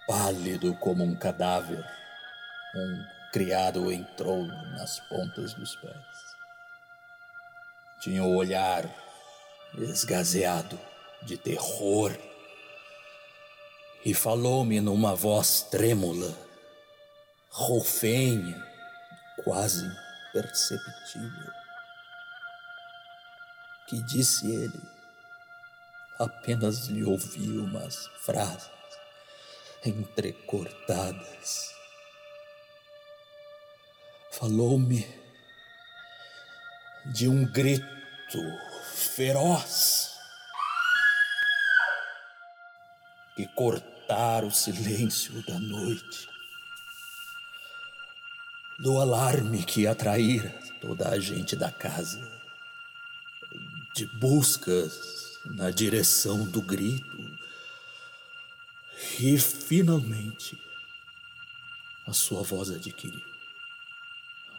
[0.06, 1.84] pálido como um cadáver,
[2.74, 6.34] um criado entrou nas pontas dos pés.
[8.00, 8.88] Tinha o olhar
[9.76, 10.78] esgazeado
[11.22, 12.12] de terror
[14.04, 16.36] e falou-me numa voz trêmula,
[17.48, 18.62] rofenha,
[19.42, 19.86] quase
[20.28, 21.52] imperceptível.
[23.88, 24.80] Que disse ele,
[26.18, 28.70] apenas lhe ouvi umas frases
[29.84, 31.74] entrecortadas.
[34.32, 35.06] Falou-me
[37.14, 37.84] de um grito
[38.94, 40.14] feroz
[43.36, 43.46] que
[44.04, 46.28] cortara o silêncio da noite.
[48.78, 50.50] Do alarme que atraíra
[50.80, 52.20] toda a gente da casa,
[53.94, 57.18] de buscas na direção do grito,
[59.18, 60.58] e finalmente
[62.06, 63.34] a sua voz adquiriu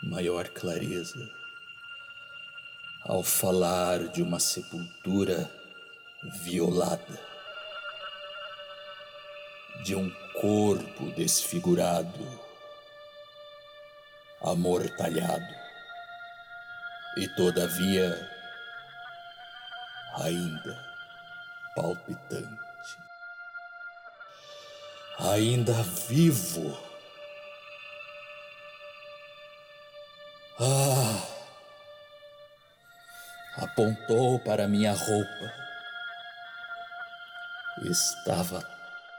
[0.01, 1.29] maior clareza.
[3.01, 5.51] Ao falar de uma sepultura
[6.23, 7.34] violada,
[9.86, 10.09] de um
[10.41, 12.41] corpo desfigurado
[14.41, 15.55] amortalhado
[17.17, 18.09] e todavia
[20.15, 20.75] ainda
[21.75, 22.97] palpitante,
[25.19, 25.73] ainda
[26.07, 26.75] vivo.
[30.59, 31.27] Ah!
[33.57, 35.53] Apontou para minha roupa.
[37.83, 38.74] Estava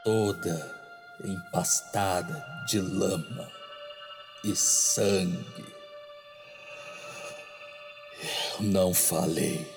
[0.07, 0.73] toda
[1.21, 3.51] empastada de lama
[4.41, 5.75] e sangue.
[8.53, 9.69] Eu não falei.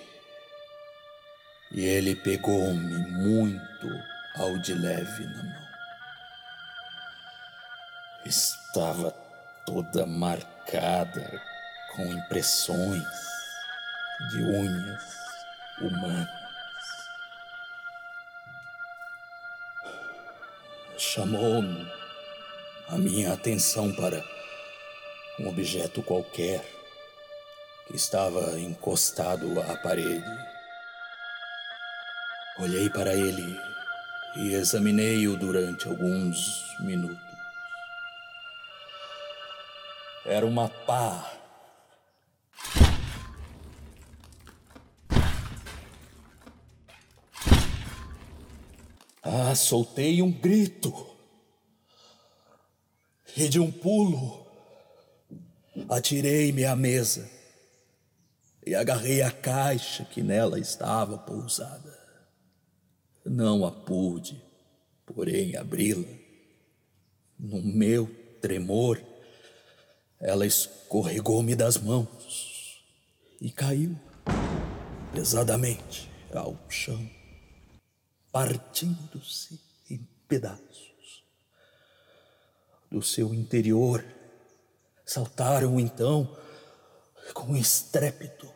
[1.72, 3.88] E ele pegou-me muito
[4.36, 5.68] ao de leve na mão.
[8.24, 9.10] Estava
[9.66, 11.42] toda marcada
[11.96, 13.02] com impressões
[14.30, 15.02] de unhas
[15.80, 16.39] humanas.
[21.12, 21.90] Chamou-me
[22.88, 24.24] a minha atenção para
[25.40, 26.64] um objeto qualquer
[27.88, 30.24] que estava encostado à parede.
[32.60, 33.58] Olhei para ele
[34.36, 37.18] e examinei-o durante alguns minutos.
[40.24, 41.39] Era uma pá.
[49.32, 51.08] Ah, soltei um grito.
[53.36, 54.40] E de um pulo,
[55.88, 57.30] Atirei-me à mesa
[58.66, 61.98] e agarrei a caixa que nela estava pousada.
[63.24, 64.42] Não a pude,
[65.06, 66.08] porém, abri-la.
[67.38, 68.08] No meu
[68.40, 69.00] tremor,
[70.20, 72.84] ela escorregou-me das mãos
[73.40, 73.96] e caiu
[75.12, 77.08] pesadamente ao chão,
[78.32, 81.24] partindo-se em pedaços.
[82.90, 84.04] Do seu interior,
[85.10, 86.36] Saltaram então,
[87.34, 88.48] com estrépito,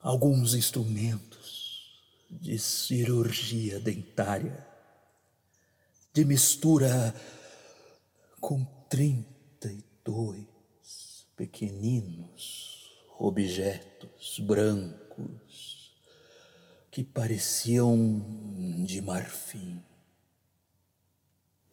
[0.00, 4.64] alguns instrumentos de cirurgia dentária,
[6.12, 7.12] de mistura
[8.40, 15.75] com trinta e dois pequeninos objetos brancos
[16.96, 18.24] que pareciam
[18.86, 19.82] de marfim.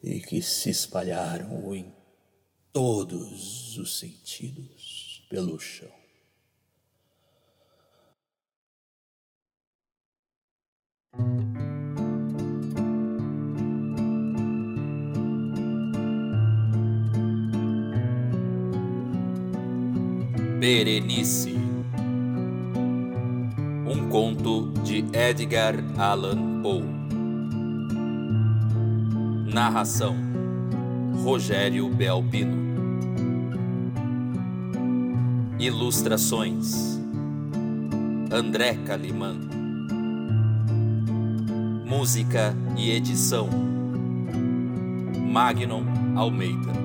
[0.02, 1.90] e que se espalharam em
[2.70, 5.88] todos os sentidos pelo chão.
[20.60, 21.63] Berenice
[23.94, 26.82] Um conto de Edgar Allan Poe.
[29.52, 30.16] Narração
[31.22, 32.56] Rogério Belpino.
[35.60, 37.00] Ilustrações
[38.32, 39.36] André Calimã
[41.86, 43.48] Música e edição
[45.30, 45.84] Magnon
[46.16, 46.83] Almeida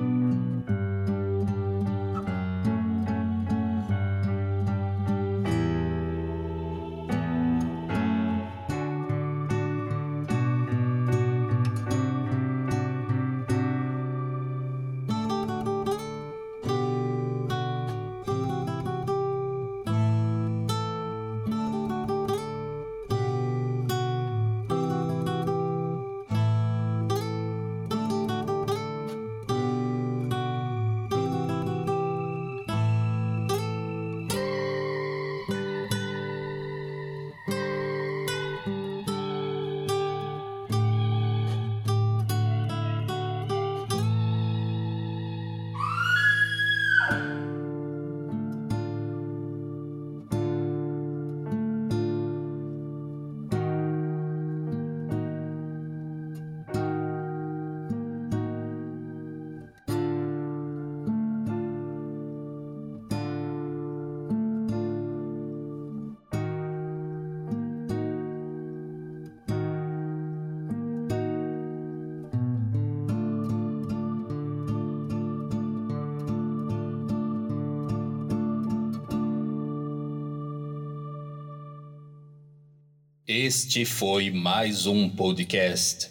[83.42, 86.10] Este foi mais um podcast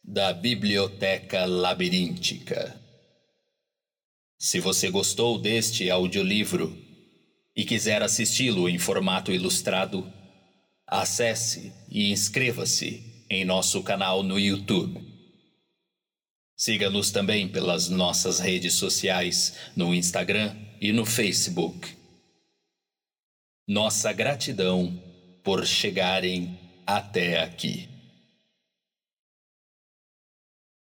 [0.00, 2.80] da Biblioteca Labiríntica.
[4.38, 6.72] Se você gostou deste audiolivro
[7.56, 10.08] e quiser assisti-lo em formato ilustrado,
[10.86, 15.04] acesse e inscreva-se em nosso canal no YouTube.
[16.56, 21.88] Siga-nos também pelas nossas redes sociais no Instagram e no Facebook.
[23.66, 25.10] Nossa gratidão
[25.42, 27.91] por chegarem até aqui.